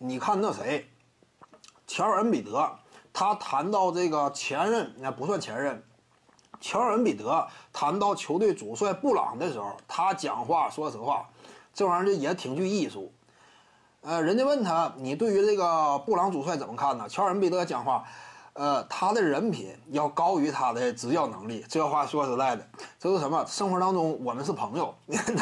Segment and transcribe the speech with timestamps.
[0.00, 0.88] 你看那谁，
[1.84, 2.70] 乔尔恩比德，
[3.12, 5.82] 他谈到这个前任，那不算前任，
[6.60, 11.28] 乔尔恩比德谈到球队主帅布朗的时候，他讲话，说实话，
[11.74, 13.12] 这玩意儿也挺具艺术。
[14.02, 17.08] 呃，人家问他，你对于这个布朗主帅怎么看呢？
[17.08, 18.04] 乔尔恩比德讲话，
[18.52, 21.66] 呃，他的人品要高于他的执教能力。
[21.68, 22.64] 这话说实在的，
[23.00, 23.44] 这是什么？
[23.46, 24.94] 生活当中我们是朋友，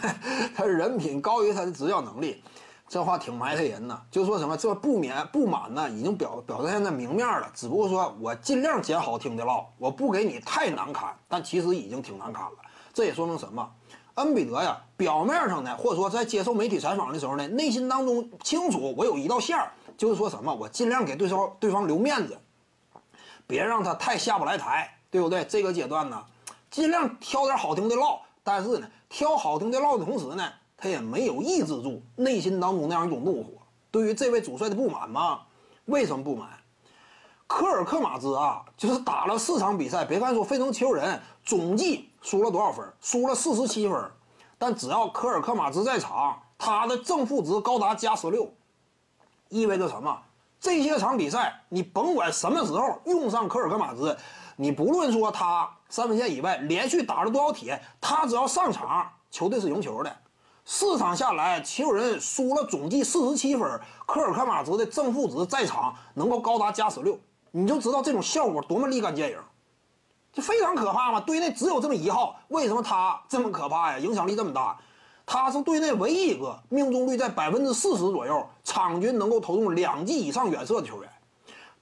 [0.54, 2.44] 他人品高于他的执教能力。
[2.92, 7.50] 这话挺埋汰人呐，就说什么这不免不满呢，已经表表现在明面了。
[7.54, 12.58] 只不过说我尽量捡好听的唠，我不给你太难堪，但其实已经挺难堪了。
[12.92, 13.66] 这也说明什么？
[14.16, 22.38] 恩比德呀，表面上呢，或者说在接受媒体采访的时候呢，内心当中清楚，我有一道线儿，就是说什么，我尽量给对方对方留面子，
[23.46, 25.42] 别让他太下不来台，对不对？
[25.46, 26.22] 这个阶段呢，
[26.70, 30.52] 尽量挑点好听的唠，但是呢，挑好听的唠的同时呢。
[30.82, 33.50] 他也没有抑制住内心当中那样一种怒火，
[33.92, 35.42] 对于这位主帅的不满吗？
[35.84, 36.48] 为什么不满？
[37.46, 44.10] 科尔克马兹啊，就是打了四场比赛，别看说费城球人总计输了多少分，输了四十七分，
[44.58, 48.52] 但只要科尔克马兹在场，他的正负值高达加十六，
[49.50, 50.20] 意味着什么？
[50.58, 54.16] 这些场比赛你甭管什么时候用上科尔克马兹，
[54.56, 60.16] 你不论说他三分线以外连续打了多少铁，他只要上场，球队是赢球的。
[60.64, 67.18] 四场下来，奇友人输了总计四十七分，科尔克马兹的正负值在场能够高达加十六，
[67.50, 69.38] 你就知道这种效果多么立竿见影，
[70.32, 71.20] 就非常可怕嘛。
[71.20, 73.98] 队内只有这么一号，为什么他这么可怕呀？
[73.98, 74.78] 影响力这么大，
[75.26, 81.10] 他是队内唯一一个命中率在百分之四十左右，场均能够投中两记以上远射的球员。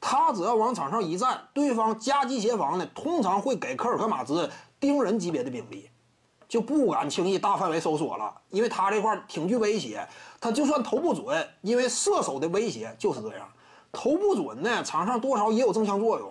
[0.00, 5.90] 他只要往场上一站，对方夹击协防呢，通常会给科尔克马兹盯人级别的兵力。
[6.50, 10.04] 就不敢轻易大范围搜索了，因为他这块挺具威胁。
[10.40, 13.48] 他就算投不准，因为射手的威胁就是这样，
[13.92, 16.28] 投不准呢，场上多少也有正向作用，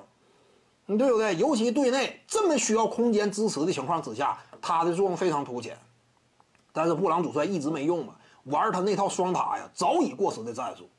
[0.88, 1.38] 你对不对？
[1.38, 5.78] 尤其队内这么需要空间支持的情况之下，他的作用非常凸显。
[6.74, 8.14] 但是布朗主帅一直没用嘛，
[8.44, 10.90] 玩他那套双塔呀，早已过时的战术。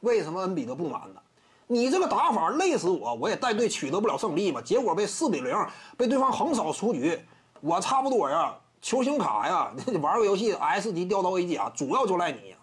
[0.00, 1.20] 为什么恩比德不满呢？
[1.66, 5.54] 你这个打法累死我，我也带队取得不了胜利嘛，结果被四比零
[5.98, 7.20] 被对方横扫出局，
[7.60, 8.54] 我差不多呀。
[8.82, 12.54] 球星卡呀， 你玩个游戏 S 级掉到 A 甲，主要就赖你，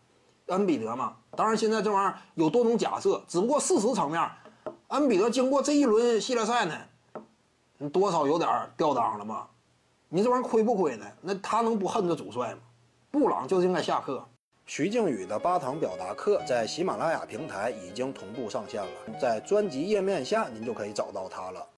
[0.47, 1.15] 恩比德嘛。
[1.35, 4.29] 当然现在这玩意儿有多种假设，只不过事实层面，
[4.87, 9.47] 恩比德经过这一轮系列赛呢，多少有点掉档了嘛。
[10.09, 11.05] 你这玩意儿亏不亏呢？
[11.21, 12.59] 那他能不恨这主帅吗？
[13.11, 14.25] 布朗就应该下课。
[14.65, 21.65] 徐静宇的八堂表达课在喜马拉雅平台已经同步上线了，在专辑页面下您就可以找到它了。